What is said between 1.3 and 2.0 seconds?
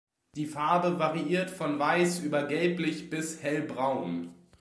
von